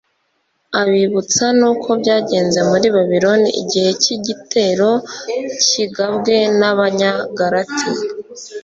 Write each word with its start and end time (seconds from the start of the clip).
abibutsa 0.81 1.45
n'uko 1.59 1.89
byagenze 2.01 2.59
muri 2.69 2.87
babiloni 2.95 3.49
igihe 3.61 3.89
cy'igitero 4.01 4.89
kigabwe 5.67 6.35
n'abanyagalati 6.59 7.89